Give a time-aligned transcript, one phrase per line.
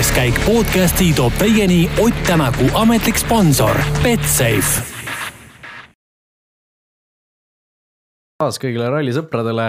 [0.00, 4.80] külaskäik podcasti toob teieni Ott Tänaku ametlik sponsor Betsafe.
[8.40, 9.66] taas kõigile rallisõpradele.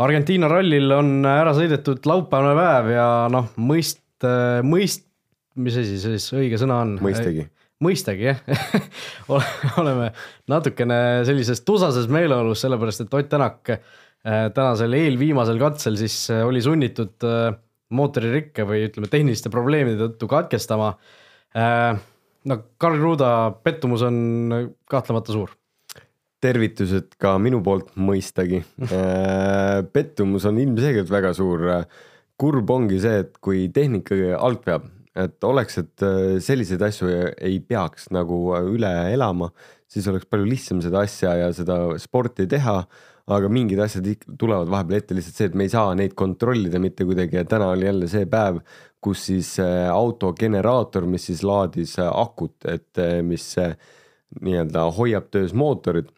[0.00, 4.00] Argentiina rallil on ära sõidetud laupäevane päev ja noh, mõist,
[4.64, 5.04] mõist,
[5.60, 6.94] mis asi see siis õige sõna on?
[7.04, 7.44] mõistagi.
[7.84, 8.40] mõistagi jah
[9.82, 10.14] oleme
[10.48, 16.64] natukene sellises tusases meeleolus, sellepärast et Ott Tänak äh, tänasel eelviimasel katsel siis äh, oli
[16.64, 17.52] sunnitud äh,
[17.92, 20.94] mootoririkke või ütleme, tehniliste probleemide tõttu katkestama.
[21.54, 23.32] no Karl Kruda
[23.64, 24.16] pettumus on
[24.90, 25.52] kahtlemata suur
[26.42, 28.62] tervitused ka minu poolt mõistagi.
[29.94, 31.68] pettumus on ilmselgelt väga suur.
[32.42, 36.04] kurb ongi see, et kui tehnika alt peab, et oleks, et
[36.42, 38.38] selliseid asju ei peaks nagu
[38.72, 39.52] üle elama,
[39.86, 42.80] siis oleks palju lihtsam seda asja ja seda sporti teha.
[43.26, 47.06] Aga mingid asjad tulevad vahepeal ette lihtsalt see, et me ei saa neid kontrollida mitte
[47.06, 48.62] kuidagi ja täna oli jälle see päev,
[49.02, 49.56] kus siis
[49.90, 53.46] auto generaator, mis siis laadis akut, et mis
[54.40, 56.10] nii-öelda hoiab töös mootorit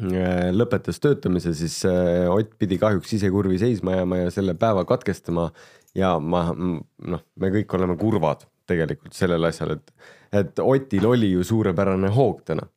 [0.00, 4.86] Äh, lõpetas töötamise, siis äh, Ott pidi kahjuks ise kurvi seisma jääma ja selle päeva
[4.88, 5.50] katkestama.
[5.94, 9.92] ja ma noh, me kõik oleme kurvad tegelikult sellel asjal, et,
[10.32, 12.68] et Otil oli ju suurepärane hoog täna.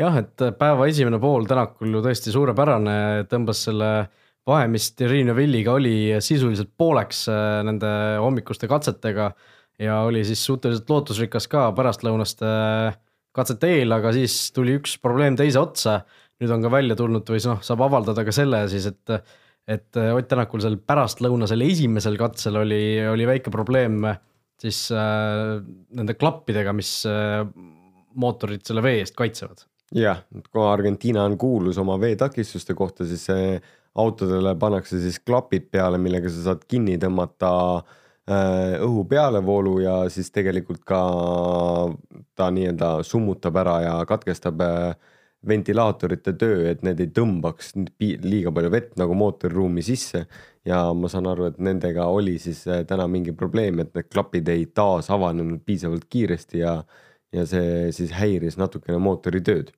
[0.00, 3.90] Jah, et päeva esimene pool Tänakul ju tõesti suurepärane, tõmbas selle
[4.48, 7.90] vahe, mis Terrine Villiga oli sisuliselt pooleks äh, nende
[8.22, 9.30] hommikuste katsetega
[9.80, 12.48] ja oli siis suhteliselt lootusrikas ka pärastlõunaste
[13.36, 16.00] katsete eel, aga siis tuli üks probleem teise otsa
[16.40, 19.34] nüüd on ka välja tulnud või noh, saab avaldada ka selle siis, et,
[19.70, 24.00] et Ott Tänakul seal pärastlõunasel esimesel katsel oli, oli väike probleem
[24.60, 25.58] siis äh,
[25.96, 27.44] nende klappidega, mis äh,
[28.20, 29.69] mootorit selle vee eest kaitsevad.
[29.94, 33.26] Jah, kui Argentiina on kuulus oma veetakistuste kohta, siis
[33.98, 40.30] autodele pannakse siis klapid peale, millega sa saad kinni tõmmata äh, õhu pealevoolu ja siis
[40.34, 41.00] tegelikult ka
[42.38, 44.92] ta nii-öelda summutab ära ja katkestab äh,
[45.48, 50.26] ventilaatorite töö, et need ei tõmbaks liiga palju vett nagu mootoriruumi sisse.
[50.64, 54.48] ja ma saan aru, et nendega oli siis äh, täna mingi probleem, et need klapid
[54.52, 56.74] ei taas avanenud piisavalt kiiresti ja,
[57.32, 59.72] ja see siis häiris natukene mootori tööd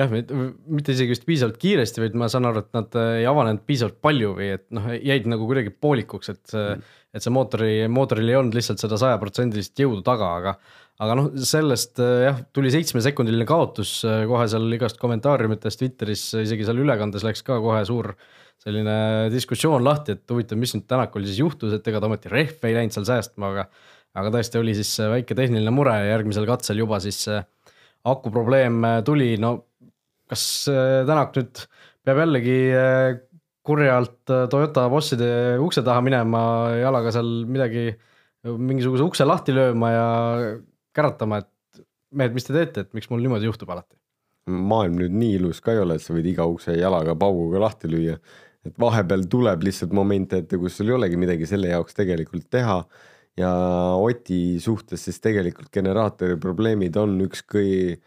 [0.00, 3.64] jah, mitte isegi vist piisavalt kiiresti, vaid ma saan aru, et nad äh, ei avanenud
[3.68, 8.28] piisavalt palju või et noh, jäid nagu kuidagi poolikuks, et mm., et see mootori, mootoril
[8.30, 10.52] ei olnud lihtsalt seda sajaprotsendilist jõudu taga, aga
[11.00, 16.68] aga noh, sellest äh, jah, tuli seitsmesekundiline kaotus äh, kohe seal igast kommentaariumites Twitteris, isegi
[16.68, 18.12] seal ülekandes läks ka kohe suur
[18.60, 22.68] selline diskussioon lahti, et huvitav, mis nüüd Tänakul siis juhtus, et ega ta ometi rehv
[22.68, 23.70] ei läinud seal säästma, aga
[24.20, 27.24] aga tõesti oli siis väike tehniline mure ja järgmisel katsel juba siis
[28.04, 29.56] aku probleem äh, tuli, no
[30.30, 31.64] kas Tänak nüüd
[32.06, 32.58] peab jällegi
[33.66, 35.30] kurjalt Toyota bosside
[35.62, 36.42] ukse taha minema,
[36.80, 37.90] jalaga seal midagi,
[38.46, 40.06] mingisuguse ukse lahti lööma ja
[40.96, 41.82] käratama, et
[42.16, 43.96] mehed, mis te teete, et miks mul niimoodi juhtub alati?
[44.50, 47.90] maailm nüüd nii ilus ka ei ole, et sa võid iga ukse jalaga pauguga lahti
[47.92, 48.16] lüüa.
[48.66, 52.80] et vahepeal tuleb lihtsalt momente ette, kus sul ei olegi midagi selle jaoks tegelikult teha.
[53.38, 53.50] ja
[54.00, 58.00] Oti suhtes siis tegelikult generaatori probleemid on üks kõi-,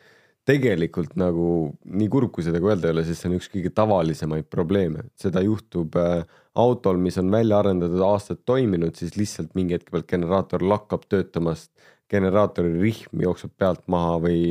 [0.48, 1.48] tegelikult nagu
[1.88, 5.06] nii kurb, kui seda ka öelda ei ole, sest see on üks kõige tavalisemaid probleeme,
[5.20, 6.26] seda juhtub äh,
[6.60, 11.72] autol, mis on välja arendatud, aastaid toiminud, siis lihtsalt mingi hetk pealt generaator lakkab töötamast
[12.12, 14.42] generaatori rihm jookseb pealt maha või,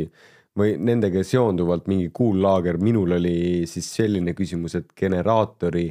[0.58, 3.36] või nendega seonduvalt mingi kuullaager, minul oli
[3.70, 5.90] siis selline küsimus, et generaatori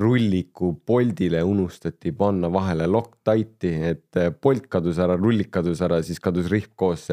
[0.00, 6.46] rulliku poldile unustati panna vahele Loctite'i, et polt kadus ära, rullik kadus ära, siis kadus
[6.52, 7.08] rihm koos,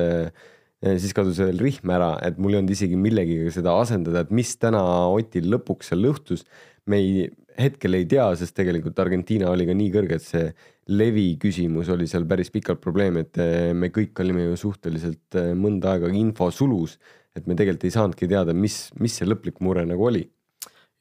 [0.84, 4.52] siis kadus veel rihm ära, et mul ei olnud isegi millegagi seda asendada, et mis
[4.62, 6.44] täna Otil lõpuks seal õhtus,
[6.88, 7.28] me ei,
[7.58, 10.52] hetkel ei tea, sest tegelikult Argentiina oli ka nii kõrge, et see
[10.94, 15.52] levi küsimus oli seal päris pikalt probleem, et eh, me kõik olime ju suhteliselt eh,
[15.58, 16.98] mõnda aega infosulus,
[17.36, 20.26] et me tegelikult ei saanudki teada, mis, mis see lõplik mure nagu oli.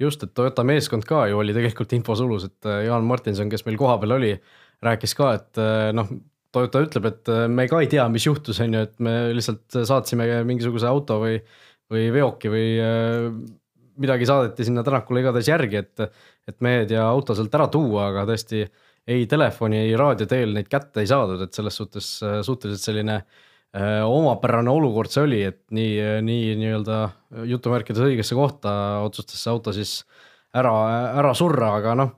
[0.01, 3.79] just, et Toyota meeskond ka ju oli tegelikult infosulus, et eh, Jaan Martinson, kes meil
[3.81, 4.33] kohapeal oli,
[4.85, 5.63] rääkis ka, et
[5.97, 6.11] noh,
[6.57, 10.27] Toyota ütleb, et me ka ei tea, mis juhtus, on ju, et me lihtsalt saatsime
[10.49, 11.37] mingisuguse auto või,
[11.93, 12.67] või veoki või
[14.01, 18.27] midagi saadeti sinna Tänakule igatahes järgi, et, et mehed ja auto sealt ära tuua, aga
[18.31, 18.65] tõesti
[19.07, 23.17] ei telefoni, ei raadio teel neid kätte ei saadud, et selles suhtes äh, suhteliselt selline
[23.21, 27.01] äh, omapärane olukord see oli, et nii, nii nii-öelda
[27.53, 28.73] jutumärkides õigesse kohta
[29.07, 30.01] otsustas see auto siis
[30.57, 30.75] ära,
[31.23, 32.15] ära surra, aga noh,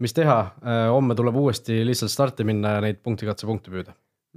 [0.00, 3.96] mis teha, äh, homme tuleb uuesti lihtsalt starti minna ja neid punktikatsepunkte püüda.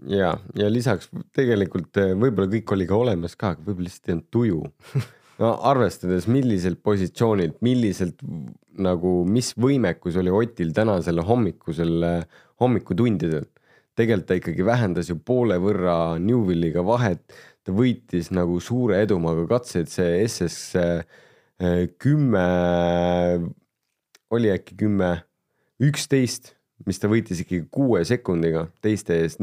[0.10, 4.32] ja, ja lisaks tegelikult võib-olla kõik oli ka olemas ka, aga võib-olla lihtsalt ei olnud
[4.34, 4.64] tuju
[5.42, 8.22] no arvestades, milliselt positsioonilt, milliselt
[8.82, 12.08] nagu, mis võimekus oli Otil tänasel hommikusel,
[12.62, 13.48] hommikutundidel.
[13.96, 17.22] tegelikult ta ikkagi vähendas ju poole võrra Newvilliga vahet.
[17.64, 21.06] ta võitis nagu suure edumaaga katseid, see SS äh,
[21.98, 22.48] kümme,
[24.30, 25.24] oli äkki kümme,
[25.82, 26.54] üksteist
[26.88, 29.38] mis ta võitis ikkagi kuue sekundiga teiste ees,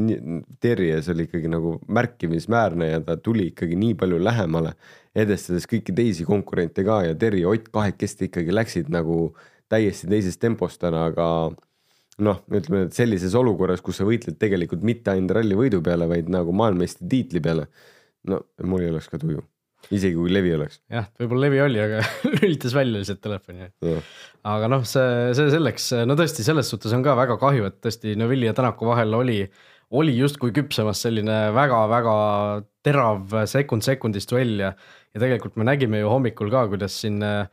[0.61, 4.75] Terri ees oli ikkagi nagu märkimisväärne ja ta tuli ikkagi nii palju lähemale,
[5.17, 9.31] edestades kõiki teisi konkurente ka ja Terri ja Ott kahekesti ikkagi läksid nagu
[9.71, 11.27] täiesti teises tempos täna, aga
[12.21, 16.29] noh, ütleme, et sellises olukorras, kus sa võitled tegelikult mitte ainult ralli võidu peale, vaid
[16.29, 17.67] nagu maailmameistritiitli peale.
[18.27, 19.41] no mul ei oleks ka tuju
[19.95, 20.79] isegi kui levi oleks.
[20.91, 22.01] jah, võib-olla levi oli, aga
[22.37, 23.69] lülitas välja lihtsalt telefoni.
[24.53, 28.15] aga noh, see, see selleks, no tõesti, selles suhtes on ka väga kahju, et tõesti
[28.19, 29.39] Neville'i ja Tänaku vahel oli,
[29.97, 32.15] oli justkui küpsemas selline väga-väga
[32.85, 34.73] terav sekund sekundist duell ja,
[35.11, 37.45] ja tegelikult me nägime ju hommikul ka, kuidas siin eh,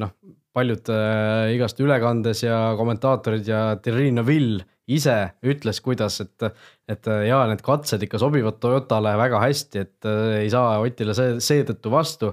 [0.00, 0.14] noh,
[0.56, 5.16] paljud äh, igast ülekandes ja kommentaatorid ja Thierry Neville ise
[5.46, 6.46] ütles, kuidas, et,
[6.88, 11.16] et äh, jaa, need katsed ikka sobivad Toyotale väga hästi, et äh, ei saa Otile
[11.18, 12.32] see, seetõttu vastu.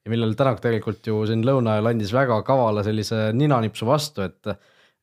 [0.00, 4.54] ja millal Tänak tegelikult ju siin lõuna ajal andis väga kavala sellise ninanipsu vastu, et,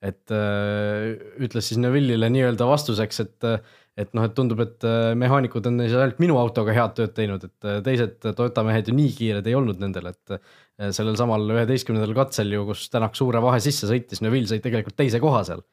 [0.02, 3.52] et äh, ütles siis Neville'ile nii-öelda vastuseks, et,
[3.98, 4.90] et noh, et tundub, et
[5.22, 9.46] mehaanikud on ainult minu autoga head tööd teinud, et teised Toyota mehed ju nii kiired
[9.46, 10.42] ei olnud nendel, et
[10.77, 15.21] sellel samal üheteistkümnendal katsel ju, kus Tänak suure vahe sisse sõitis, Neville sõi tegelikult teise
[15.24, 15.63] koha seal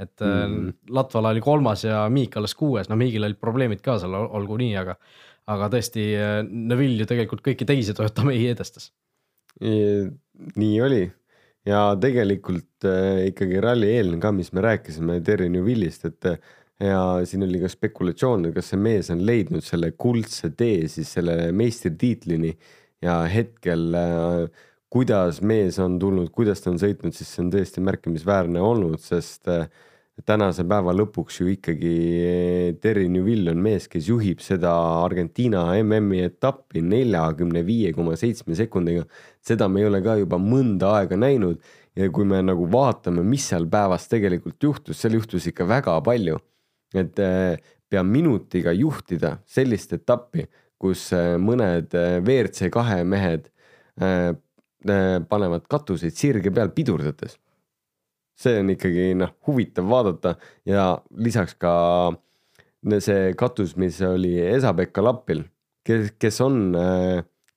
[0.00, 0.72] et äh, mm.
[0.94, 4.74] Latvala oli kolmas ja Miik alles kuues, no Miigil olid probleemid ka seal, olgu nii,
[4.80, 4.96] aga,
[5.52, 8.90] aga tõesti äh, Neville ju tegelikult kõiki teisi Toyota mehi edestas.
[9.60, 11.04] nii oli
[11.68, 16.32] ja tegelikult äh, ikkagi ralli eelne ka, mis me rääkisime Terry Neville'ist, et
[16.82, 21.52] ja siin oli ka spekulatsioon, kas see mees on leidnud selle kuldse tee siis selle
[21.54, 22.56] meistritiitlini
[23.02, 27.82] ja hetkel äh, kuidas mees on tulnud, kuidas ta on sõitnud, siis see on tõesti
[27.84, 29.66] märkimisväärne olnud, sest äh,
[30.26, 34.72] tänase päeva lõpuks ju ikkagi eh, Terry Newville on mees, kes juhib seda
[35.02, 39.06] Argentiina MM-i etappi neljakümne viie koma seitsme sekundiga.
[39.40, 41.60] seda me ei ole ka juba mõnda aega näinud
[41.96, 46.38] ja kui me nagu vaatame, mis seal päevas tegelikult juhtus, seal juhtus ikka väga palju.
[46.94, 47.16] et
[47.88, 50.44] pea minutiga juhtida sellist etappi,
[50.82, 53.48] kus eh, mõned WRC kahe mehed
[54.82, 57.36] panevad katuseid sirge peal pidurdades
[58.42, 60.34] see on ikkagi noh, huvitav vaadata
[60.68, 60.86] ja
[61.22, 61.72] lisaks ka
[63.02, 65.44] see katus, mis oli Esa-Pekka Lappil,
[65.86, 66.72] kes, kes on,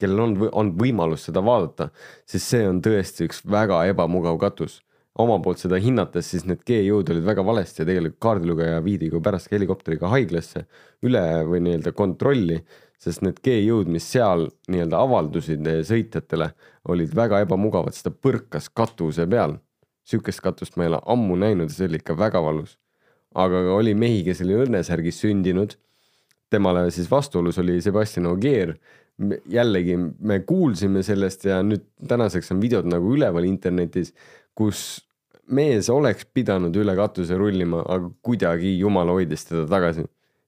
[0.02, 1.90] kellel on, on võimalus seda vaadata,
[2.30, 4.82] siis see on tõesti üks väga ebamugav katus.
[5.16, 9.22] oma poolt seda hinnates, siis need G-jõud olid väga valesti ja tegelikult kaardilugeja viidi ka
[9.24, 10.66] pärast helikopteriga haiglasse
[11.08, 12.58] üle või nii-öelda kontrolli,
[13.06, 16.50] sest need G-jõud, mis seal nii-öelda avaldusid sõitjatele,
[16.90, 19.60] olid väga ebamugavad, sest ta põrkas katuse peal
[20.06, 22.78] sihukest katust ma ei ole ammu näinud ja see oli ikka väga valus.
[23.36, 25.76] aga oli mehi, kes oli õnnesärgis sündinud.
[26.50, 28.76] temale siis vastuolus oli Sebastian Ogier.
[29.50, 34.14] jällegi me kuulsime sellest ja nüüd tänaseks on videod nagu üleval internetis,
[34.54, 35.08] kus
[35.48, 40.06] mees oleks pidanud üle katuse rullima, aga kuidagi jumal hoidis teda tagasi.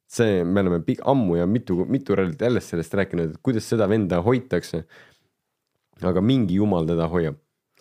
[0.07, 0.81] See, me oleme
[1.13, 4.86] ammu ja mitu, mitu rallit jälle sellest rääkinud, et kuidas seda venda hoitakse.
[6.01, 7.38] aga mingi jumal teda hoiab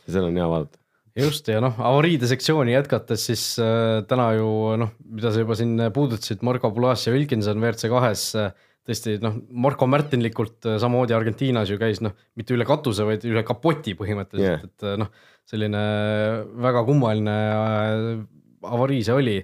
[0.06, 0.78] ja seda on hea vaadata
[1.20, 4.48] just ja noh, avariide sektsiooni jätkates siis äh, täna ju
[4.80, 8.50] noh, mida sa juba siin puudutasid, Marko Pulas ja Wilkinson WRC kahes äh,
[8.86, 13.42] tõesti noh, Marko Märtinlikult äh, samamoodi Argentiinas ju käis noh, mitte üle katuse, vaid üle
[13.46, 15.10] kapoti põhimõtteliselt yeah., et äh, noh,
[15.46, 15.82] selline
[16.62, 18.10] väga kummaline äh,
[18.66, 19.38] avarii see oli.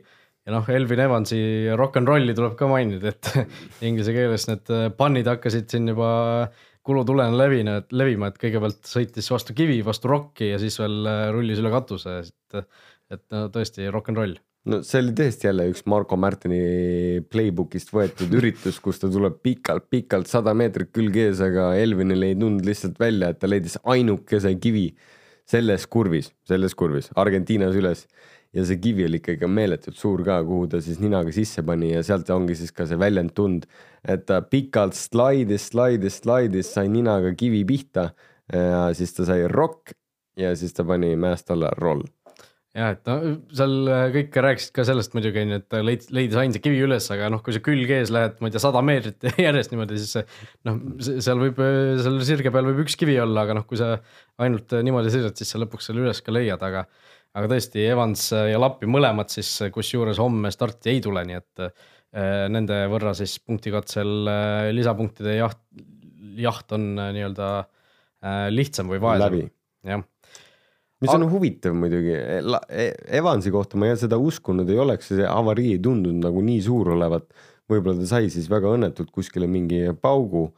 [0.46, 1.40] Ja noh, Elvin Evansi
[1.78, 3.32] rock n rolli tuleb ka mainida, et
[3.88, 6.12] inglise keeles need punnid hakkasid siin juba
[6.44, 11.26] äh, kulutulena levina, levima, et kõigepealt sõitis vastu kivi, vastu rokki ja siis veel äh,
[11.34, 12.64] rullis üle katuse, et,
[13.12, 14.34] et no tõesti rock n roll.
[14.70, 20.30] No see oli tõesti jälle üks Marko Märtini playbook'ist võetud üritus, kus ta tuleb pikalt-pikalt
[20.30, 24.92] sada meetrit külg ees, aga Elvinil ei tulnud lihtsalt välja, et ta leidis ainukese kivi
[25.50, 28.06] selles kurvis, selles kurvis Argentiinas üles
[28.52, 32.02] ja see kivi oli ikkagi meeletult suur ka, kuhu ta siis ninaga sisse pani ja
[32.06, 33.66] sealt ongi siis ka see väljend tund,
[34.04, 38.10] et ta pikalt slaidis, slaidis, slaidis, sai ninaga kivi pihta
[38.52, 39.94] ja siis ta sai rokk
[40.38, 42.04] ja siis ta pani mäest alla roll.
[42.72, 43.18] Jah, et no
[43.52, 47.42] seal kõik rääkisid ka sellest muidugi onju, et leid-, leidis ainsa kivi üles, aga noh,
[47.44, 50.24] kui sa külg ees lähed, ma ei tea, sada meetrit järjest niimoodi, siis
[50.64, 51.60] noh, seal võib,
[52.00, 53.98] seal sirge peal võib üks kivi olla, aga noh, kui sa
[54.40, 56.86] ainult niimoodi sõidad, siis sa lõpuks selle üles ka leiad, aga
[57.38, 62.46] aga tõesti, Evans ja Lappi mõlemad siis, kusjuures homme starti ei tule, nii et äh,
[62.52, 65.60] nende võrra siis punktikatsel äh, lisapunktide jaht,
[66.38, 67.52] jaht on äh, nii-öelda
[68.54, 69.48] lihtsam või vaesem.
[69.82, 70.04] jah,
[71.02, 72.12] mis on huvitav muidugi,
[73.18, 77.26] Evansi kohta ma seda uskunud ei oleks, see avarii ei tundunud nagu nii suur olevat.
[77.66, 80.52] võib-olla ta sai siis väga õnnetult kuskile mingi paugu.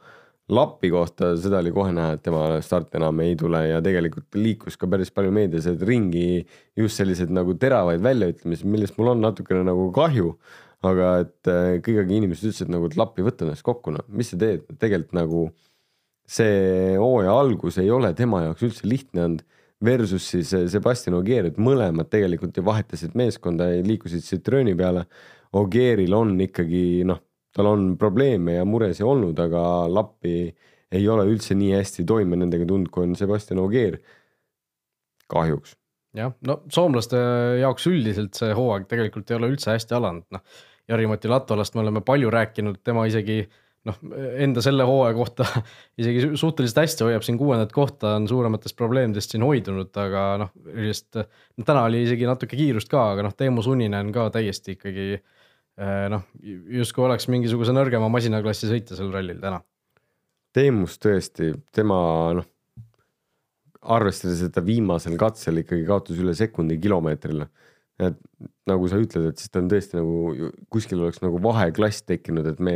[0.53, 4.77] Lappi kohta, seda oli kohe näha, et tema start enam ei tule ja tegelikult liikus
[4.77, 6.43] ka päris palju meedias, et ringi
[6.77, 10.35] just selliseid nagu teravaid väljaütlemisi, millest mul on natukene nagu kahju.
[10.85, 14.37] aga et äh, kõigega inimesed ütlesid nagu, et Lappi võta ennast kokku, noh, mis sa
[14.37, 15.39] teed, tegelikult nagu
[16.29, 19.45] see hooaja algus ei ole tema jaoks üldse lihtne olnud
[19.85, 25.05] versus siis eh, Sebastian Ogier, et mõlemad tegelikult ju vahetasid meeskonda ja liikusid Citrooni peale.
[25.55, 27.21] Ogieril on ikkagi noh,
[27.55, 30.35] tal on probleeme ja muresid olnud, aga Lappi
[30.95, 33.97] ei ole üldse nii hästi toime nendega tulnud, kui on Sebastian Ogier.
[35.31, 35.75] kahjuks.
[36.15, 37.17] jah, no soomlaste
[37.61, 40.63] jaoks üldiselt see hooaeg tegelikult ei ole üldse hästi alanud, noh.
[40.85, 43.97] Jari-Mati Latvalast me oleme palju rääkinud, tema isegi äh, noh,
[44.41, 45.45] enda selle hooaja kohta
[46.01, 51.19] isegi suhteliselt hästi hoiab siin kuuendat kohta, on suurematest probleemidest siin hoidunud, aga noh, sellist
[51.19, 51.65] no,.
[51.65, 55.25] täna oli isegi natuke kiirust ka, aga noh, Teemu Suninen ka täiesti ikkagi eh,
[55.77, 56.25] noh,
[56.79, 59.61] justkui oleks mingisuguse nõrgema masinaklassi sõitja sel rallil täna.
[60.55, 61.97] Teemus tõesti, tema
[62.37, 62.47] noh,
[63.95, 67.49] arvestades, et ta viimasel katsel ikkagi kaotas üle sekundi kilomeetrile
[68.01, 68.17] et
[68.67, 72.59] nagu sa ütled, et siis ta on tõesti nagu kuskil oleks nagu vaheklass tekkinud, et
[72.59, 72.75] me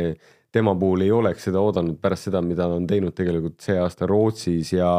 [0.54, 4.08] tema puhul ei oleks seda oodanud pärast seda, mida ta on teinud tegelikult see aasta
[4.10, 4.90] Rootsis ja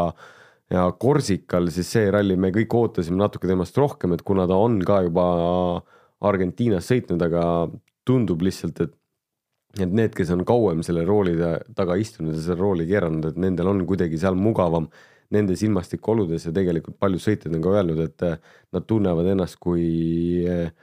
[0.71, 4.77] ja Korsikal, siis see ralli me kõik ootasime natuke temast rohkem, et kuna ta on
[4.87, 5.25] ka juba
[6.23, 7.43] Argentiinas sõitnud, aga
[8.07, 8.97] tundub lihtsalt, et
[9.79, 11.37] et need, kes on kauem selle rooli
[11.77, 14.89] taga istunud ja selle rooli keeranud, et nendel on kuidagi seal mugavam
[15.31, 18.25] nendes ilmastikuoludes ja tegelikult paljud sõitjad on ka öelnud, et
[18.75, 20.73] nad tunnevad ennast kui äh,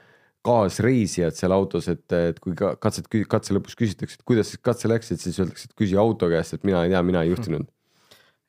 [0.45, 5.21] kaasreisijad seal autos, et, et kui katset, katse lõpus küsitakse, et kuidas katse läks, et
[5.21, 7.67] siis öeldakse, et küsi auto käest, et mina ei tea, mina ei juhtinud.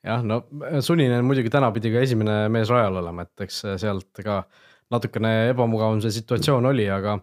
[0.07, 0.45] jah, no
[0.81, 4.45] Suninen muidugi täna pidi ka esimene mees rajal olema, et eks sealt ka
[4.91, 7.19] natukene ebamugavam see situatsioon oli, aga,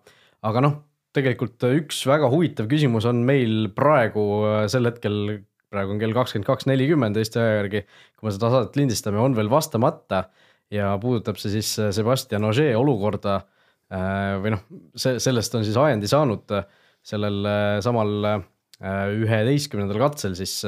[0.46, 0.76] aga noh,
[1.18, 4.24] tegelikult üks väga huvitav küsimus on meil praegu
[4.72, 5.42] sel hetkel,
[5.74, 7.84] praegu on kell kakskümmend kaks nelikümmend Eesti aja järgi,
[8.16, 10.28] kui me seda saadet lindistame, on veel vastamata
[10.74, 13.42] ja puudutab see siis Sebastian Ogier olukorda
[13.88, 14.64] Äh, või noh,
[15.00, 16.66] see, sellest on siis ajendi saanud äh,
[17.08, 18.44] sellel äh, samal
[18.78, 20.60] üheteistkümnendal katsel siis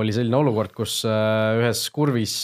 [0.00, 2.38] oli selline olukord, kus ühes kurvis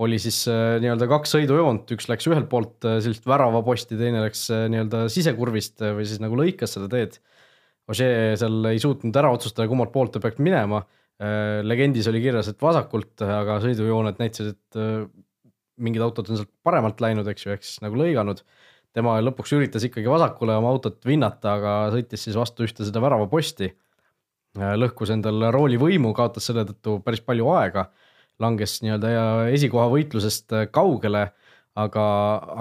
[0.00, 5.84] oli siis nii-öelda kaks sõidujoont, üks läks ühelt poolt sellist väravaposti, teine läks nii-öelda sisekurvist
[5.84, 7.18] või siis nagu lõikas seda teed.
[7.92, 10.82] Ožee seal ei suutnud ära otsustada, kummalt poolt ta peaks minema.
[11.62, 14.80] legendis oli kirjas, et vasakult, aga sõidujooned näitasid, et
[15.82, 18.42] mingid autod on sealt paremalt läinud, eks ju, ehk siis nagu lõiganud
[18.96, 23.72] tema lõpuks üritas ikkagi vasakule oma autot vinnata, aga sõitis siis vastu ühte seda väravaposti.
[24.52, 27.86] lõhkus endal rooli võimu, kaotas selle tõttu päris palju aega,
[28.42, 29.12] langes nii-öelda
[29.54, 31.28] esikoha võitlusest kaugele,
[31.78, 32.06] aga,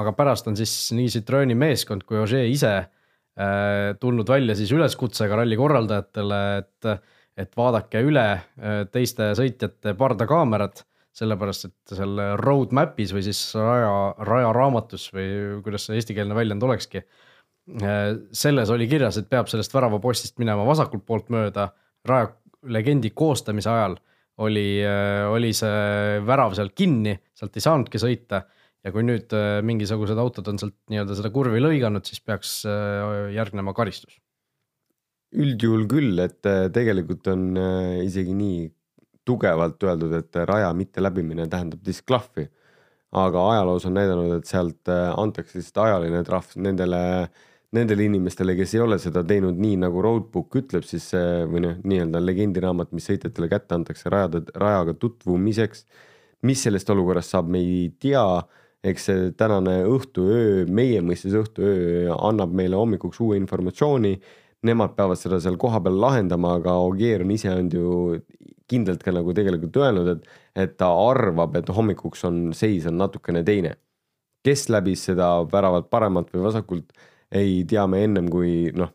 [0.04, 5.42] aga pärast on siis nii Citrooni meeskond kui Ožee ise äh, tulnud välja siis üleskutsega
[5.42, 7.10] ralli korraldajatele, et,
[7.44, 10.86] et vaadake üle äh, teiste sõitjate pardakaamerad
[11.16, 13.92] sellepärast et seal roadmap'is või siis raja,
[14.28, 15.28] rajaraamatus või
[15.66, 17.04] kuidas see eestikeelne väljend olekski.
[17.84, 21.70] Äh, selles oli kirjas, et peab sellest väravapostist minema vasakult poolt mööda,
[22.08, 23.98] raja legendi koostamise ajal
[24.42, 28.44] oli, äh, oli see värav seal kinni, sealt ei saanudki sõita.
[28.82, 32.62] ja kui nüüd äh, mingisugused autod on sealt nii-öelda seda kurvi lõiganud, siis peaks
[33.36, 34.18] järgnema karistus
[35.32, 36.44] üldjuhul küll, et
[36.76, 37.54] tegelikult on
[38.04, 38.66] isegi nii
[39.28, 42.50] tugevalt öeldud, et raja mitteläbimine tähendab disklahvi.
[43.12, 47.02] aga ajaloos on näidanud, et sealt äh, antakse lihtsalt ajaline trahv nendele,
[47.76, 51.78] nendele inimestele, kes ei ole seda teinud nii, nagu roadbook ütleb, siis see või noh,
[51.88, 55.86] nii-öelda legendiraamat, mis sõitjatele kätte antakse rajade, rajaga tutvumiseks.
[56.42, 58.26] mis sellest olukorrast saab, me ei tea
[58.84, 64.16] eks see tänane õhtuöö, meie mõistes õhtuöö annab meile hommikuks uue informatsiooni.
[64.66, 67.94] Nemad peavad seda seal kohapeal lahendama, aga Ogier on ise olnud ju
[68.70, 70.28] kindlalt ka nagu tegelikult öelnud, et,
[70.64, 73.78] et ta arvab, et hommikuks on seis on natukene teine.
[74.42, 76.96] kes läbis seda väravat paremalt või vasakult,
[77.32, 78.92] ei tea me ennem kui noh,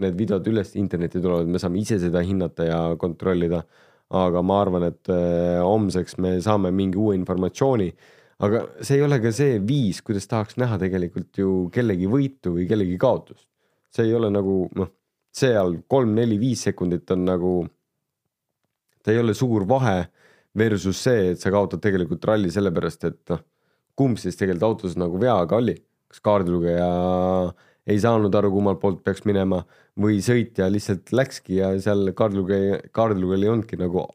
[0.00, 3.64] need videod üles internetti tulevad, me saame ise seda hinnata ja kontrollida.
[4.10, 7.92] aga ma arvan, et äh, homseks me saame mingi uue informatsiooni.
[8.42, 12.66] aga see ei ole ka see viis, kuidas tahaks näha tegelikult ju kellegi võitu või
[12.66, 13.46] kellegi kaotust.
[13.90, 14.90] see ei ole nagu noh,
[15.30, 17.52] seal kolm-neli-viis sekundit on nagu
[19.02, 20.08] ta ei ole suur vahe
[20.58, 23.42] versus see, et sa kaotad tegelikult ralli sellepärast, et noh,
[23.94, 25.76] kumb siis tegelikult autos nagu veaga oli,
[26.10, 26.88] kas kaardilugeja
[27.86, 29.62] ei saanud aru, kummalt poolt peaks minema
[30.00, 34.06] või sõitja lihtsalt läkski ja seal kaardilugeja, kaardilugejal ei olnudki nagu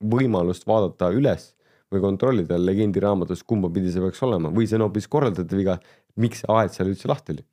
[0.00, 1.52] võimalust vaadata üles,
[1.92, 5.76] või kontrollida legendi raamatus, kumba pidi see peaks olema või see on hoopis korraldajate viga,
[6.18, 7.46] miks see aed seal üldse lahti oli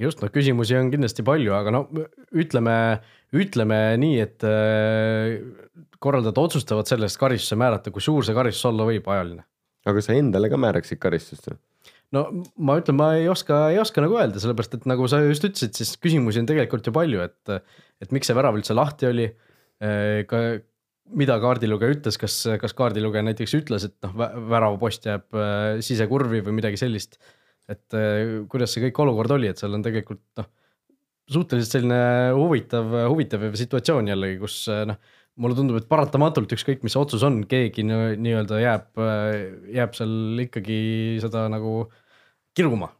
[0.00, 1.82] just, noh küsimusi on kindlasti palju, aga no
[2.40, 2.74] ütleme,
[3.36, 5.36] ütleme nii, et äh,
[6.00, 9.44] korraldajad otsustavad selle eest karistuse määrata, kui suur see karistus olla võib, ajaline.
[9.90, 11.60] aga sa endale ka määraksid karistust või?
[12.16, 12.24] No
[12.58, 15.76] ma ütlen, ma ei oska, ei oska nagu öelda, sellepärast et nagu sa just ütlesid,
[15.78, 17.70] siis küsimusi on tegelikult ju palju, et,
[18.02, 19.30] et miks see värav üldse lahti oli.
[19.80, 20.60] Äh, ka
[21.10, 24.14] mida kaardilugeja ütles, kas, kas kaardilugeja näiteks ütles, et noh,
[24.52, 27.18] väravapost jääb äh, sisekurvi või midagi sellist
[27.70, 30.48] et äh, kuidas see kõik olukord oli, et seal on tegelikult noh,
[31.30, 32.02] suhteliselt selline
[32.34, 34.98] huvitav, huvitav situatsioon jällegi, kus äh, noh,
[35.40, 39.34] mulle tundub, et paratamatult ükskõik, mis otsus on, keegi nii-öelda jääb, äh,
[39.78, 40.80] jääb seal ikkagi
[41.22, 41.84] seda nagu
[42.56, 42.90] kiruma.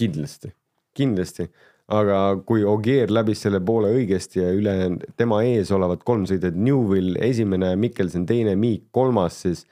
[0.00, 0.48] kindlasti,
[0.96, 1.44] kindlasti,
[1.92, 7.18] aga kui Ogier läbis selle poole õigesti ja ülejäänud tema ees olevad kolm sõitjat, Newvil
[7.20, 9.66] esimene, Mikkelson teine, Miik kolmas, siis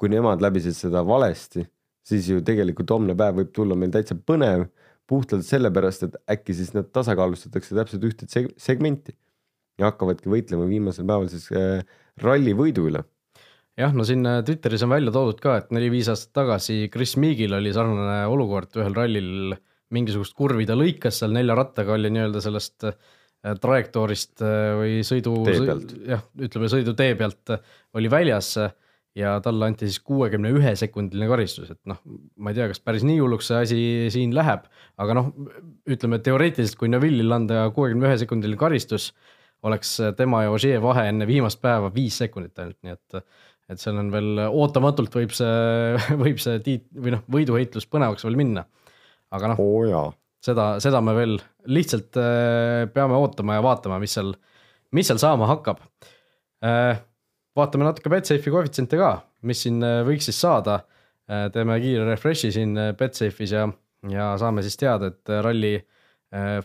[0.00, 1.66] kui nemad läbisid seda valesti
[2.06, 4.66] siis ju tegelikult homne päev võib tulla meil täitsa põnev
[5.10, 8.28] puhtalt sellepärast, et äkki siis nad tasakaalustatakse täpselt ühte
[8.60, 9.14] segmenti
[9.80, 11.82] ja hakkavadki võitlema viimasel päeval siis äh,
[12.22, 13.04] ralli võidu üle.
[13.80, 17.54] Jah, no siin äh, Twitteris on välja toodud ka, et neli-viis aastat tagasi Chris Meagil
[17.56, 18.72] oli sarnane olukord.
[18.80, 19.56] Ühel rallil,
[19.92, 22.96] mingisugust kurvi ta lõikas seal nelja rattaga oli nii-öelda sellest äh,
[23.42, 24.44] trajektoorist
[24.78, 25.34] või sõidu,
[26.06, 27.50] jah, ütleme sõidutee pealt
[27.98, 28.52] oli väljas
[29.18, 31.98] ja talle anti siis kuuekümne ühe sekundiline karistus, et noh,
[32.38, 33.80] ma ei tea, kas päris nii hulluks see asi
[34.14, 34.64] siin läheb,
[35.02, 35.32] aga noh,
[35.90, 39.10] ütleme teoreetiliselt, kui Neville'il anda kuuekümne ühe sekundiline karistus,
[39.66, 43.20] oleks tema ja Ogier vahe enne viimast päeva viis sekundit ainult, nii et
[43.70, 48.40] et seal on veel ootamatult võib see, võib see tiit- või noh, võiduheitlus põnevaks veel
[48.40, 48.66] minna.
[49.32, 51.36] aga noh oh,, seda, seda me veel
[51.72, 54.32] lihtsalt äh, peame ootama ja vaatama, mis seal,
[54.96, 55.82] mis seal saama hakkab
[56.66, 56.98] äh,
[57.58, 59.14] vaatame natuke Betsafe'i koefitsiente ka,
[59.48, 60.82] mis siin äh, võiks siis saada.
[61.32, 63.62] Teeme kiire refresh'i siin Betsafe'is ja,
[64.10, 65.70] ja saame siis teada, et ralli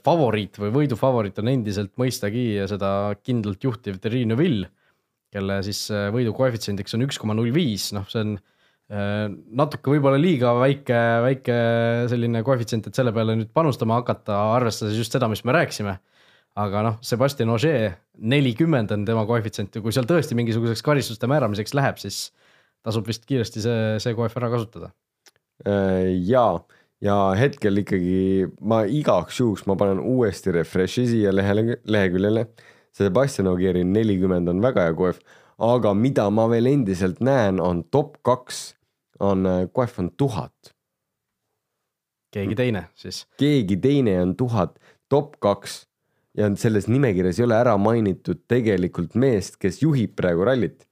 [0.04, 2.90] favoriit või võidufavoriit on endiselt mõistagi seda
[3.22, 4.66] kindlalt juhtiv Terrine Vill,
[5.34, 8.38] kelle siis võidu koefitsiendiks on üks koma null viis, noh, see on
[8.88, 11.56] natuke võib-olla liiga väike, väike
[12.08, 15.98] selline koefitsient, et selle peale nüüd panustama hakata, arvestades just seda, mis me rääkisime
[16.58, 21.76] aga noh, Sebastian Ogier nelikümmend on tema koefitsient ja kui seal tõesti mingisuguseks karistuste määramiseks
[21.78, 22.32] läheb, siis
[22.86, 24.90] tasub vist kiiresti see, see koef ära kasutada.
[25.68, 26.46] Äh, ja,
[27.04, 32.48] ja hetkel ikkagi ma igaks juhuks ma panen uuesti refresh'i siia lehele, leheküljele.
[32.98, 35.20] Sebastian Ogieri nelikümmend on väga hea koef,
[35.62, 38.72] aga mida ma veel endiselt näen, on top kaks
[39.20, 40.74] on äh, koef on tuhat.
[42.34, 43.26] keegi teine siis?
[43.38, 44.78] keegi teine on tuhat,
[45.10, 45.86] top kaks
[46.38, 50.86] ja selles nimekirjas ei ole ära mainitud tegelikult meest, kes juhib praegu rallit,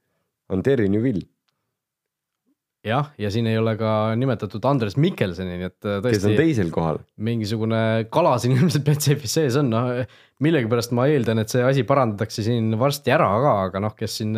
[0.50, 1.28] on Terry Newville.
[2.86, 6.13] Jah, ja siin ei ole ka nimetatud Andres Mikkelsoni, nii et tõesti.
[6.19, 7.02] kes on teisel kohal.
[7.17, 7.82] mingisugune
[8.13, 10.06] kala siin ilmselt Betsafe'is sees on, noh
[10.43, 14.36] millegipärast ma eeldan, et see asi parandatakse siin varsti ära ka, aga noh, kes siin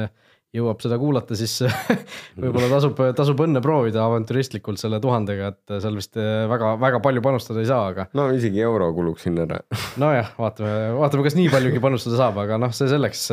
[0.56, 1.58] jõuab seda kuulata, siis
[2.42, 7.70] võib-olla tasub, tasub õnne proovida avantüristlikult selle tuhandega, et seal vist väga-väga palju panustada ei
[7.70, 8.08] saa, aga.
[8.18, 9.60] no isegi euro kuluks sinna ära.
[10.04, 13.26] nojah, vaatame, vaatame, kas nii paljugi panustada saab, aga noh, see selleks,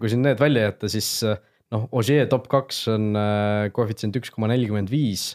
[0.00, 1.12] kui siin need välja jätta, siis
[1.74, 5.34] noh, Ogier top kaks on äh, koefitsient üks koma nelikümmend viis.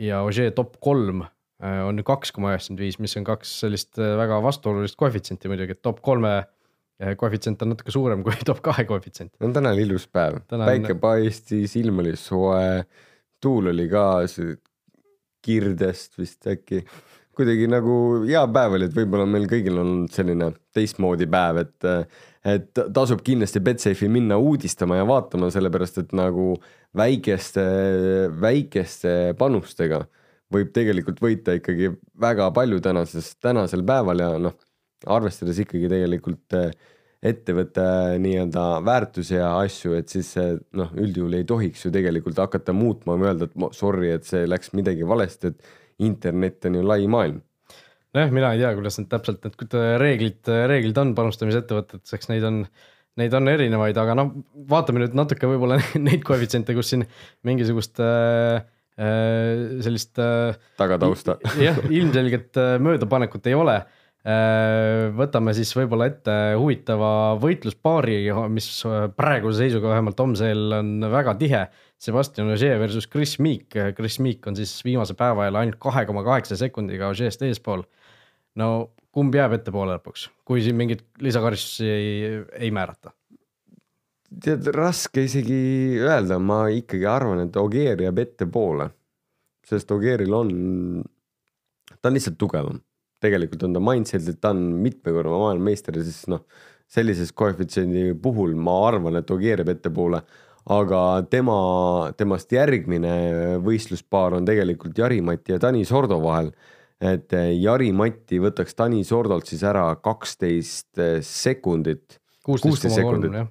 [0.00, 4.16] ja Ogier top kolm äh, on kaks koma üheksakümmend viis, mis on kaks sellist äh,
[4.20, 6.42] väga vastuolulist koefitsienti muidugi, et top kolme
[7.18, 9.32] koefitsient on natuke suurem kui top kahe koefitsient.
[9.42, 12.84] no täna oli ilus päev, päike paistis, ilm oli soe,
[13.42, 14.06] tuul oli ka
[15.44, 16.84] kirdest vist äkki.
[17.34, 21.88] kuidagi nagu hea päev oli, et võib-olla meil kõigil on olnud selline teistmoodi päev, et,
[22.44, 26.54] et tasub kindlasti Betsafe'i minna uudistama ja vaatama, sellepärast et nagu
[26.96, 27.64] väikeste,
[28.40, 30.04] väikeste panustega
[30.54, 34.58] võib tegelikult võita ikkagi väga palju tänases, tänasel päeval ja noh
[35.10, 36.74] arvestades ikkagi tegelikult eh,
[37.24, 37.84] ettevõtte
[38.20, 40.34] nii-öelda väärtusi ja asju, et siis
[40.76, 44.74] noh, üldjuhul ei tohiks ju tegelikult hakata muutma või öelda, et sorry, et see läks
[44.76, 47.40] midagi valesti, et internet on ju lai maailm.
[48.14, 52.62] Nojah, mina ei tea, kuidas need täpselt need reeglid, reeglid on panustamisettevõtetes, eks neid on,
[53.20, 54.30] neid on erinevaid, aga noh,
[54.70, 57.06] vaatame nüüd natuke võib-olla neid koefitsiente, kus siin
[57.46, 58.62] mingisugust äh,
[58.94, 60.56] äh sellist äh,.
[60.80, 61.38] tagatausta.
[61.60, 63.82] jah, ilmselget äh, möödapanekut ei ole
[64.24, 68.68] Äh, võtame siis võib-olla ette huvitava võitluspaari, mis
[69.18, 71.60] praeguse seisuga vähemalt homsel on väga tihe.
[72.00, 76.24] Sebastian Ogier versus Chris Meek, Chris Meek on siis viimase päeva jälle ainult kahe koma
[76.24, 77.84] kaheksa sekundiga Ogier'st eespool.
[78.60, 78.70] No
[79.14, 83.14] kumb jääb ettepoole lõpuks, kui siin mingeid lisakaristusi ei, ei määrata?
[84.42, 85.56] tead, raske isegi
[86.02, 88.90] öelda, ma ikkagi arvan, et Ogier jääb ettepoole.
[89.64, 90.50] sest Ogieril on,
[92.00, 92.80] ta on lihtsalt tugevam.
[93.24, 96.42] tegelikult on ta mindset'ilt, ta on mitmekordne maailmameister ja siis noh,
[96.90, 100.20] sellises koefitsiendi puhul ma arvan, et Ogier jääb ettepoole
[100.74, 101.56] aga tema,
[102.16, 103.14] temast järgmine
[103.64, 106.50] võistluspaar on tegelikult Jari-Mati ja Tanis Ordo vahel
[107.02, 112.20] et eh, Jari-Mati võtaks Tanis Ordolt siis ära kaksteist eh, sekundit.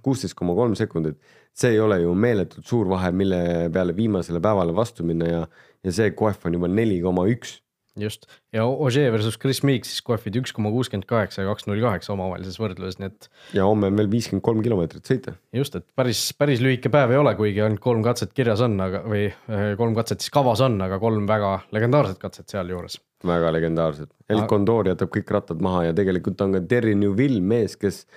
[0.06, 1.18] kuusteist koma kolm sekundit.
[1.54, 5.44] see ei ole ju meeletult suur vahe, mille peale viimasele päevale vastu minna ja,
[5.84, 7.63] ja see koef on juba neli koma üks
[8.00, 11.82] just ja Ožee versus Chris Meek siis kohvid üks koma kuuskümmend kaheksa ja kaks null
[11.84, 13.30] kaheksa omavahelises võrdluses, nii et.
[13.58, 15.36] ja homme on veel viiskümmend kolm kilomeetrit sõita.
[15.54, 19.04] just, et päris, päris lühike päev ei ole, kuigi ainult kolm katset kirjas on, aga
[19.06, 22.98] või äh, kolm katset siis kavas on, aga kolm väga legendaarset katset sealjuures.
[23.30, 27.78] väga legendaarsed, El Condor jätab kõik rattad maha ja tegelikult on ka Terry Newville mees,
[27.78, 28.08] kes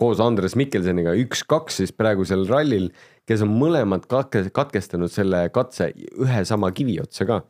[0.00, 2.90] koos Andres Mikkelseniga üks-kaks siis praegusel rallil,
[3.28, 7.42] kes on mõlemad katkestanud selle katse ühe sama kivi otsa ka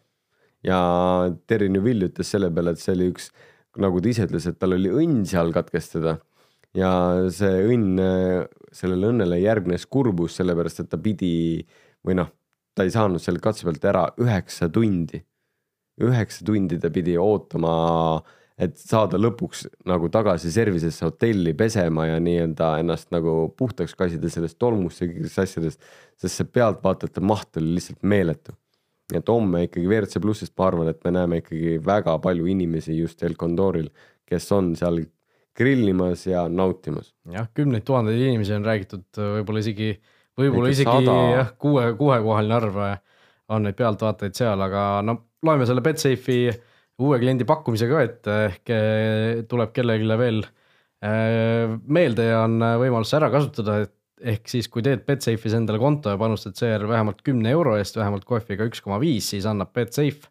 [0.67, 0.81] ja
[1.49, 3.31] Terry Neville ütles selle peale, et see oli üks,
[3.81, 6.19] nagu ta ise ütles, et tal oli õnn seal katkestada.
[6.77, 6.91] ja
[7.35, 7.97] see õnn,
[8.73, 11.65] sellele õnnele järgnes kurbus, sellepärast et ta pidi
[12.07, 12.29] või noh,
[12.75, 15.25] ta ei saanud selle katse pealt ära üheksa tundi.
[16.01, 18.23] üheksa tundi ta pidi ootama,
[18.57, 24.59] et saada lõpuks nagu tagasi service'isse hotelli pesema ja nii-öelda ennast nagu puhtaks kassida sellest
[24.61, 25.83] tolmust ja kõigist asjadest,
[26.21, 28.55] sest see pealtvaatajate maht oli lihtsalt meeletu
[29.19, 33.23] et homme ikkagi WRC plussist ma arvan, et me näeme ikkagi väga palju inimesi just
[33.27, 33.91] El Condoril,
[34.29, 35.03] kes on seal
[35.57, 37.13] grillimas ja nautimas.
[37.31, 39.93] jah, kümneid tuhandeid inimesi on räägitud, võib-olla isegi,
[40.39, 41.05] võib-olla isegi
[41.37, 42.81] jah, kuue, kuuekohaline arv
[43.51, 46.51] on neid pealtvaatajaid seal, aga no loeme selle Betsafe'i
[47.01, 53.13] uue kliendi pakkumise ka ette, ehk eh, tuleb kellelegi veel eh, meelde ja on võimalus
[53.17, 57.53] ära kasutada, et ehk siis, kui teed Betsafe'is endale konto ja panustad seejärel vähemalt kümne
[57.55, 60.29] euro eest, vähemalt kohviga üks koma viis, siis annab Betsafe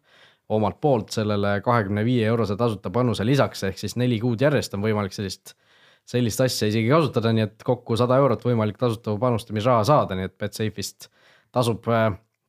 [0.50, 4.82] omalt poolt sellele kahekümne viie eurose tasuta panuse lisaks, ehk siis neli kuud järjest on
[4.82, 5.54] võimalik sellist,
[6.08, 10.36] sellist asja isegi kasutada, nii et kokku sada eurot võimalik tasuta panustamisraha saada, nii et
[10.38, 11.10] Betsafe'ist
[11.54, 11.86] tasub,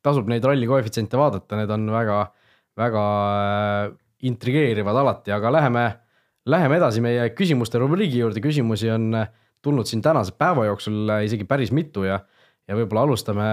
[0.01, 2.23] tasub neid ralli koefitsiente vaadata, need on väga,
[2.81, 3.91] väga äh,
[4.29, 5.85] intrigeerivad alati, aga läheme,
[6.49, 9.29] läheme edasi meie küsimuste rubriigi juurde, küsimusi on äh,
[9.65, 12.19] tulnud siin tänase päeva jooksul isegi päris mitu ja,
[12.67, 13.47] ja võib-olla alustame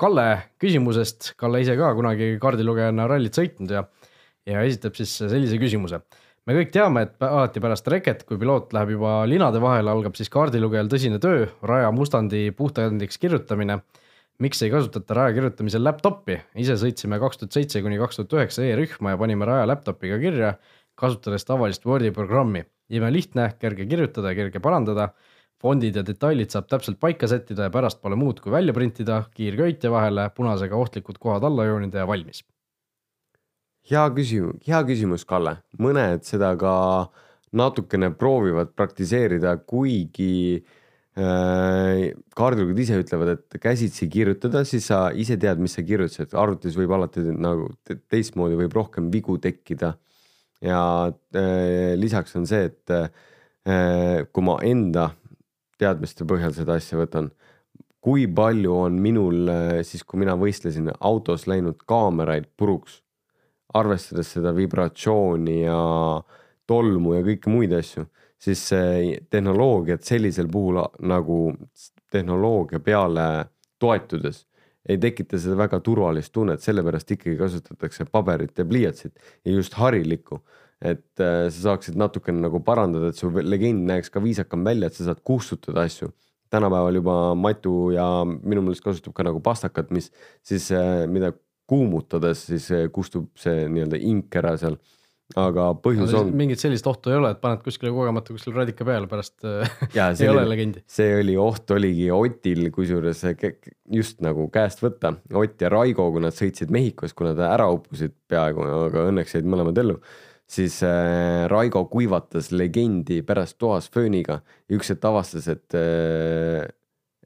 [0.00, 0.28] Kalle
[0.62, 1.34] küsimusest.
[1.40, 3.84] Kalle ise ka kunagi kaardilugejana rallit sõitnud ja,
[4.48, 6.00] ja esitab siis sellise küsimuse.
[6.46, 10.30] me kõik teame, et alati pärast reket, kui piloot läheb juba linade vahele, algab siis
[10.32, 13.80] kaardilugejal tõsine töö, raja mustandi puhtakandiks kirjutamine.
[14.38, 18.66] miks ei kasutata raja kirjutamisel laptop'i, ise sõitsime kaks tuhat seitse kuni kaks tuhat üheksa
[18.68, 20.58] e-rühma ja panime raja laptop'iga kirja,
[20.94, 25.10] kasutades tavalist Wordi programmi imelihtne, kerge kirjutada kerge parandada.
[25.62, 29.90] Fondid ja detailid saab täpselt paika sättida ja pärast pole muud kui välja printida, kiirköitja
[29.92, 32.44] vahele, punasega ohtlikud kohad alla joonida ja valmis.
[33.86, 36.72] hea küsimus, hea küsimus, Kalle, mõned seda ka
[37.56, 45.62] natukene proovivad praktiseerida, kuigi äh, kaardilugud ise ütlevad, et käsitsi kirjutada, siis sa ise tead,
[45.62, 47.70] mis sa kirjutasid, arvutis võib alati nagu
[48.10, 49.94] teistmoodi võib rohkem vigu tekkida.
[50.64, 55.10] Ja äh, lisaks on see, et äh, kui ma enda
[55.78, 57.30] teadmiste põhjal seda asja võtan,
[58.00, 63.00] kui palju on minul äh, siis, kui mina võistlesin, autos läinud kaameraid puruks,
[63.74, 65.80] arvestades seda vibratsiooni ja
[66.66, 68.06] tolmu ja kõiki muid asju,
[68.40, 68.62] siis
[69.30, 71.38] tehnoloogiat sellisel puhul nagu
[72.12, 73.26] tehnoloogia peale
[73.80, 74.44] toetudes
[74.88, 80.40] ei tekita seda väga turvalist tunnet, sellepärast ikkagi kasutatakse paberit ja pliiatsit ja just harilikku.
[80.84, 84.98] Et äh, sa saaksid natukene nagu parandada, et su legend näeks ka viisakam välja, et
[84.98, 86.12] sa saad kustutada asju.
[86.50, 90.12] tänapäeval juba Matu ja minu meelest kasutab ka nagu pastakat, mis
[90.46, 91.32] siis äh,, mida
[91.66, 94.76] kuumutades siis äh, kustub see nii-öelda ink ära seal
[95.34, 96.28] aga põhjus no, on.
[96.38, 99.42] mingit sellist ohtu ei ole, et paned kuskile kogemata kuskile radika peale, pärast
[99.96, 100.84] ja, ei ole legendi.
[100.86, 103.24] see oli oht oligi Otil, kusjuures
[103.96, 108.14] just nagu käest võtta, Ott ja Raigo, kui nad sõitsid Mehhikos, kui nad ära uppusid
[108.30, 109.98] peaaegu, aga õnneks jäid mõlemad ellu
[110.46, 116.66] siis äh, Raigo kuivatas legendi pärast toas fööniga ja üks hetk avastas, et äh,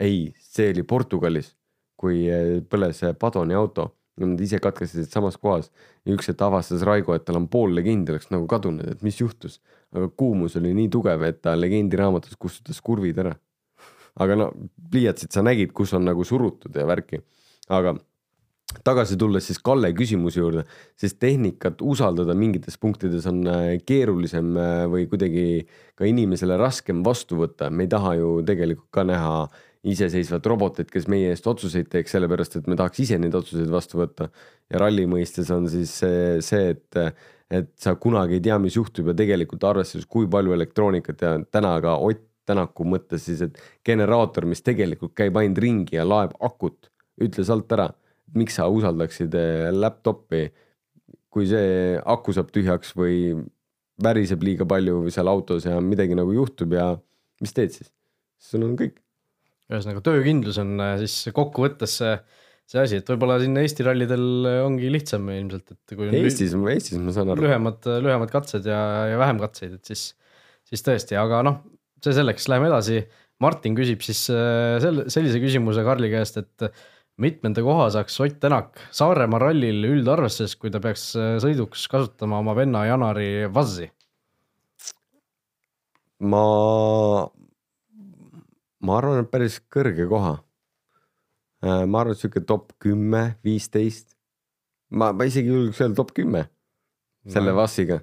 [0.01, 1.55] ei, see oli Portugalis,
[2.01, 5.71] kui äh, põles Padoni auto Nad ise katkestasid samas kohas
[6.05, 9.21] ja üks hetk avastas Raigo, et tal on pool legendi oleks nagu kadunud, et mis
[9.21, 9.61] juhtus.
[9.91, 13.35] aga kuumus oli nii tugev, et ta legendi raamatus kustutas kurvid ära.
[14.21, 14.51] aga no
[14.91, 17.23] pliiatsid sa nägid, kus on nagu surutud ja värki.
[17.69, 17.95] aga
[18.87, 20.65] tagasi tulles siis Kalle küsimuse juurde,
[20.99, 25.65] siis tehnikat usaldada mingites punktides on äh, keerulisem äh, või kuidagi
[25.99, 29.35] ka inimesele raskem vastu võtta, me ei taha ju tegelikult ka näha
[29.91, 34.03] iseseisvat robotit, kes meie eest otsuseid teeks, sellepärast et me tahaks ise neid otsuseid vastu
[34.03, 34.29] võtta.
[34.71, 39.09] ja ralli mõistes on siis see, see, et, et sa kunagi ei tea, mis juhtub
[39.09, 44.47] ja tegelikult arvestades, kui palju elektroonikat ja täna ka Ott Tänaku mõttes siis, et generaator,
[44.49, 46.89] mis tegelikult käib ainult ringi ja laeb akut,
[47.23, 47.91] ütle sealt ära,
[48.37, 50.49] miks sa usaldaksid eh, laptop'i,
[51.31, 53.39] kui see aku saab tühjaks või
[54.03, 56.93] väriseb liiga palju seal autos ja midagi nagu juhtub ja
[57.43, 57.91] mis teed siis?
[58.41, 58.95] sul on kõik.
[59.71, 62.15] ühesõnaga töökindlus on äh, siis kokkuvõttes see,
[62.71, 64.25] see asi, et võib-olla siin Eesti rallidel
[64.65, 66.09] ongi lihtsam ilmselt, et kui.
[66.23, 67.45] Eestis, Eestis ma saan aru.
[67.45, 68.81] lühemad, lühemad katsed ja,
[69.13, 70.07] ja vähem katseid, et siis,
[70.71, 71.61] siis tõesti, aga noh,
[72.03, 73.03] see selleks, läheme edasi.
[73.41, 76.67] Martin küsib siis selle, sellise küsimuse Karli käest, et
[77.21, 82.55] mitmenda koha saaks Ott Tänak Saaremaa rallil üldarvestuses, kui ta peaks äh, sõiduks kasutama oma
[82.57, 83.91] venna Janari Vazzi?
[86.21, 86.45] ma,
[88.85, 90.35] ma arvan, et päris kõrge koha.
[91.65, 94.17] Äh, ma arvan, et sihuke top kümme, viisteist.
[94.91, 96.47] ma, ma isegi julgeks öelda top kümme
[97.29, 97.61] selle no.
[97.61, 98.01] Vassiga.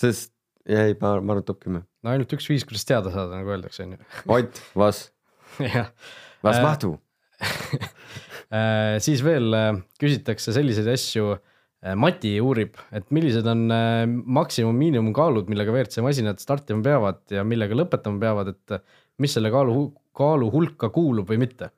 [0.00, 0.32] sest
[0.68, 1.84] jäi, ma, ma arvan, top kümme.
[2.02, 4.10] no ainult üks viis, kuidas teada saada, nagu öeldakse, on ju.
[4.36, 5.12] Ott, Vass.
[6.44, 6.96] Vass äh, Mahtu
[9.06, 11.36] siis veel äh, küsitakse selliseid asju.
[11.96, 13.62] Mati uurib, et millised on
[14.36, 18.82] maksimum miinimumkaalud, millega WRC masinad startima peavad ja millega lõpetama peavad, et
[19.16, 21.70] mis selle kaalu, kaalu hulka kuulub või mitte?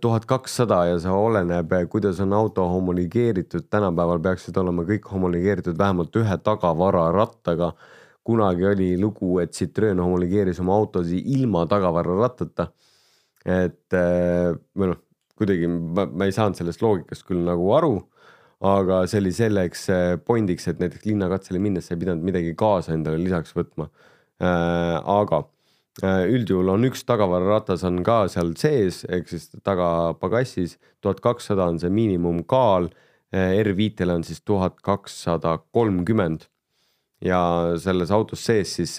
[0.00, 6.16] tuhat kakssada ja see oleneb, kuidas on auto homologeeritud, tänapäeval peaksid olema kõik homologeeritud vähemalt
[6.16, 7.72] ühe tagavararattaga.
[8.26, 12.66] kunagi oli lugu, et Citroen homologeeris oma autosid ilma tagavararattata.
[13.46, 15.00] Et või noh,
[15.36, 17.96] kuidagi ma, ma ei saanud sellest loogikast küll nagu aru,
[18.64, 22.94] aga see oli selleks äh, pointiks, et näiteks linnakatsele minnes sa ei pidanud midagi kaasa
[22.96, 23.90] endale lisaks võtma
[24.40, 24.96] äh,.
[24.96, 25.42] aga
[26.02, 31.80] äh, üldjuhul on üks tagavararatas on ka seal sees, ehk siis tagapagassis, tuhat kakssada on
[31.82, 33.60] see miinimumkaal äh,.
[33.60, 36.48] R5-le on siis tuhat kakssada kolmkümmend
[37.24, 37.40] ja
[37.80, 38.96] selles autos sees siis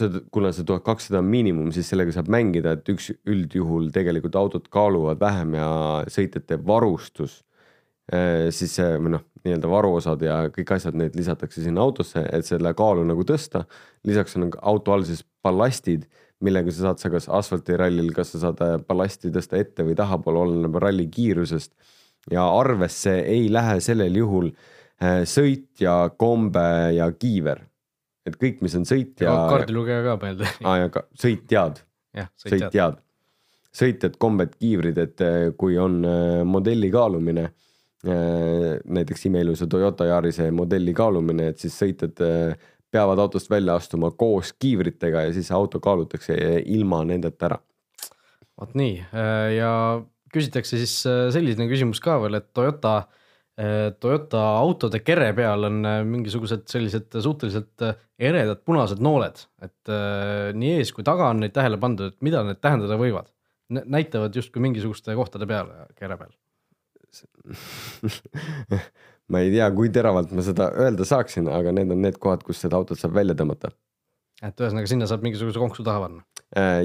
[0.00, 4.38] see, kuna see tuhat kakssada on miinimum, siis sellega saab mängida, et üks üldjuhul tegelikult
[4.40, 5.68] autod kaaluvad vähem ja
[6.10, 7.40] sõitjate varustus.
[8.10, 12.46] Eh, siis see või noh, nii-öelda varuosad ja kõik asjad, need lisatakse sinna autosse, et
[12.48, 13.66] selle kaalu nagu tõsta.
[14.04, 16.08] lisaks on auto all siis ballastid,
[16.40, 20.42] millega sa saad sa kas asfaltirallil, kas sa saad eh, ballasti tõsta ette või tahapoole,
[20.42, 21.72] oleneb ralli kiirusest.
[22.30, 27.69] ja arvesse ei lähe sellel juhul eh, sõitja, kombe ja kiiver
[28.30, 29.28] et kõik, mis on sõitja.
[29.28, 30.50] ja kaardilugeja ka mõelda.
[30.64, 31.80] aa ja ka sõitjad.
[32.40, 32.98] sõitjad,
[33.76, 37.46] sõitjad, kombed, kiivrid, et eh, kui on eh, modelli kaalumine,
[38.04, 42.18] eh, näiteks imeilusa Toyota Yarise modelli kaalumine, et siis sõitjad
[42.90, 46.34] peavad autost välja astuma koos kiivritega ja siis auto kaalutakse
[46.66, 47.60] ilma nendeta ära.
[48.60, 48.96] vot nii
[49.54, 49.70] ja
[50.34, 53.04] küsitakse siis selline küsimus ka veel, et Toyota
[54.00, 57.98] Toyota autode kere peal on äh, mingisugused sellised suhteliselt äh,
[58.30, 59.92] eredad punased nooled, et
[60.56, 63.28] nii ees kui taga on neid tähele pandud, et mida need tähendada võivad.
[63.70, 65.68] näitavad justkui mingisuguste kohtade peal,
[65.98, 66.32] kere peal
[69.30, 72.62] ma ei tea, kui teravalt ma seda öelda saaksin, aga need on need kohad, kus
[72.62, 73.72] seda autot saab välja tõmmata.
[74.42, 76.24] et ühesõnaga sinna saab mingisuguse konksu taha panna?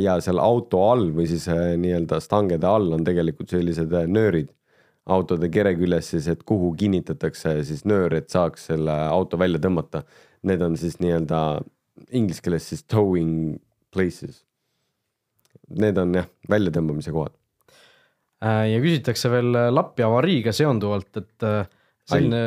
[0.01, 4.51] ja seal auto all või siis nii-öelda stangede all on tegelikult sellised nöörid
[5.05, 10.03] autode kere küljes siis, et kuhu kinnitatakse siis nöör, et saaks selle auto välja tõmmata.
[10.45, 11.39] Need on siis nii-öelda
[12.15, 13.55] inglise keeles siis towing
[13.93, 14.43] places.
[15.69, 17.33] Need on jah, väljatõmbamise kohad.
[18.45, 21.63] Äh, ja küsitakse veel lapi avariiga seonduvalt, et äh,
[22.05, 22.41] selline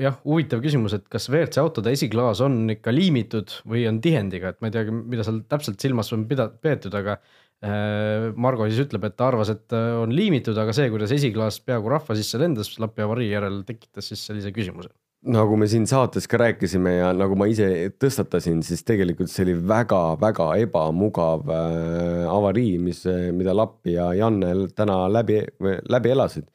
[0.00, 4.60] jah, huvitav küsimus, et kas WRC autode esiklaas on ikka liimitud või on tihendiga, et
[4.62, 9.04] ma ei teagi, mida seal täpselt silmas on pida-, peetud, aga Äh, Margo siis ütleb,
[9.04, 12.72] et ta arvas, et äh, on liimitud, aga see, kuidas esiklaas peaaegu rahva sisse lendas
[12.80, 14.88] lapi avarii järel, tekitas siis sellise küsimuse.
[15.20, 19.58] nagu me siin saates ka rääkisime ja nagu ma ise tõstatasin, siis tegelikult see oli
[19.68, 23.04] väga-väga ebamugav äh, avarii, mis,
[23.36, 26.48] mida Lappi ja Janne täna läbi, läbi elasid.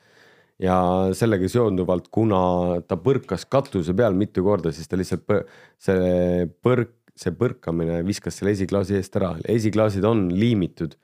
[0.58, 0.76] ja
[1.14, 5.44] sellega seonduvalt, kuna ta põrkas katuse peal mitu korda, siis ta lihtsalt põ
[5.78, 10.98] see põrk see põrkamine viskas selle esiklaasi eest ära, esiklaasid on liimitud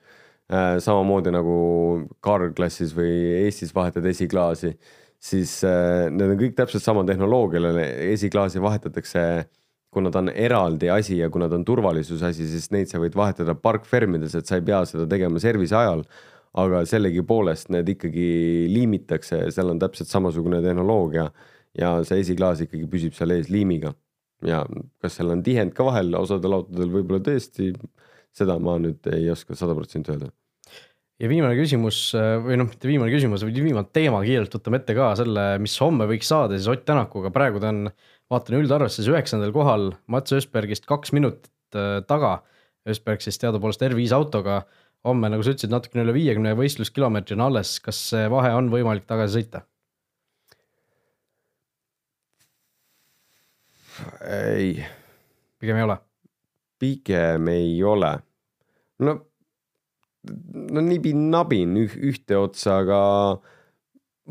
[0.52, 0.76] äh,.
[0.84, 1.56] samamoodi nagu
[2.24, 3.14] Carl-klassis või
[3.46, 4.74] Eestis vahetad esiklaasi,
[5.22, 7.72] siis äh, need on kõik täpselt sama tehnoloogiale,
[8.12, 9.24] esiklaasi vahetatakse
[9.92, 13.16] kuna ta on eraldi asi ja kuna ta on turvalisuse asi, siis neid sa võid
[13.16, 16.06] vahetada parkfermides, et sa ei pea seda tegema service ajal.
[16.52, 18.24] aga sellegipoolest need ikkagi
[18.68, 21.30] liimitakse, seal on täpselt samasugune tehnoloogia
[21.80, 23.94] ja see esiklaas ikkagi püsib seal ees liimiga
[24.46, 24.62] ja
[25.02, 27.72] kas seal on tihend ka vahel, osadel autodel võib-olla tõesti
[28.36, 30.30] seda ma nüüd ei oska sada protsenti öelda.
[31.22, 31.98] Ja viimane küsimus
[32.42, 36.08] või noh, mitte viimane küsimus, vaid viimane teema, kiirelt võtame ette ka selle, mis homme
[36.10, 37.84] võiks saada siis Ott Tänakuga, praegu ta on,
[38.32, 42.40] vaatan üldarvestuses üheksandal kohal, Mats Ösbergist kaks minutit äh, taga.
[42.88, 44.64] Ösberg siis teadupoolest R5 autoga,
[45.06, 49.06] homme, nagu sa ütlesid, natukene üle viiekümne võistluskilomeetri on alles, kas see vahe on võimalik
[49.06, 49.62] tagasi sõita?
[54.26, 54.84] Ei.
[55.60, 55.98] pigem ei ole?
[56.82, 58.12] pigem ei ole.
[58.98, 59.18] no
[60.72, 63.00] no nibin-nabin üh, ühte otsa, aga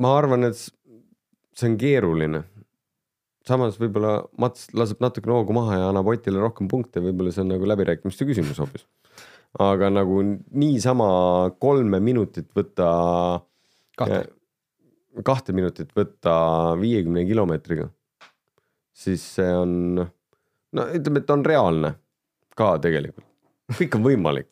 [0.01, 2.43] ma arvan, et see on keeruline.
[3.47, 7.51] samas võib-olla Mats laseb natukene hoogu maha ja annab Otile rohkem punkte, võib-olla see on
[7.55, 8.85] nagu läbirääkimiste küsimus hoopis.
[9.59, 11.07] aga nagu niisama
[11.59, 12.91] kolme minutit võtta.
[13.99, 14.27] kahte.
[15.27, 16.33] kahte minutit võtta
[16.79, 17.89] viiekümne kilomeetriga,
[19.01, 21.95] siis see on, no ütleme, et on reaalne
[22.57, 23.27] ka tegelikult,
[23.79, 24.51] kõik on võimalik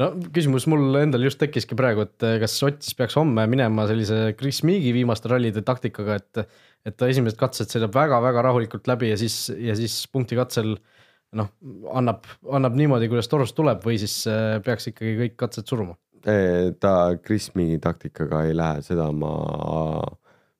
[0.00, 3.86] no küsimus mul endal just tekkiski praegu, et eh, kas Ott siis peaks homme minema
[3.90, 6.46] sellise Chris Meagi viimaste rallide taktikaga, et
[6.86, 10.76] et ta esimesed katsed sõidab väga-väga rahulikult läbi ja siis, ja siis punkti katsel
[11.34, 11.48] noh,
[11.90, 15.96] annab, annab niimoodi, kuidas torust tuleb või siis eh, peaks ikkagi kõik katsed suruma?
[16.82, 19.32] ta Chris Meagi taktikaga ei lähe, seda ma,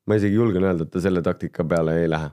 [0.07, 2.29] ma isegi julgen öelda, et ta selle taktika peale ei lähe.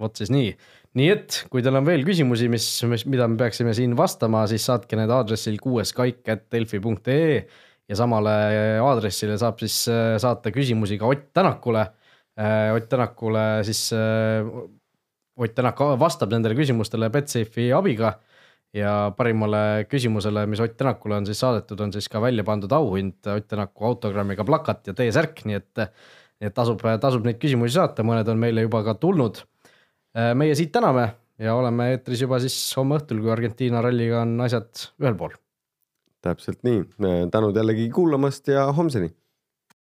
[0.00, 0.52] Vot siis nii.
[0.98, 4.64] Nii et kui teil on veel küsimusi, mis, mis, mida me peaksime siin vastama, siis
[4.66, 7.42] saatke need aadressil kuueskaik.delfi.ee
[7.90, 8.34] ja samale
[8.82, 11.86] aadressile saab siis äh, saata küsimusi ka Ott Tänakule.
[12.38, 14.46] Äh, Ott Tänakule siis, äh,
[15.36, 18.16] Ott Tänak vastab nendele küsimustele Betsafe'i abiga
[18.74, 23.26] ja parimale küsimusele, mis Ott Tänakule on siis saadetud, on siis ka välja pandud auhind
[23.26, 25.86] Ott Tänaku autogrammiga plakat ja T-särk, nii et,
[26.40, 29.42] et tasub, tasub neid küsimusi saata, mõned on meile juba ka tulnud
[30.14, 31.06] meie siit täname
[31.40, 35.36] ja oleme eetris juba siis homme õhtul, kui Argentiina ralliga on asjad ühel pool.
[36.20, 36.82] täpselt nii,
[37.32, 39.12] tänud jällegi kuulamast ja homseni